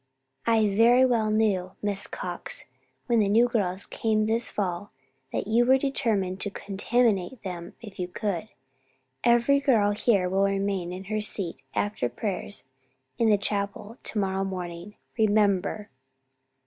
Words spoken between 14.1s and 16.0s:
morrow morning. Remember!"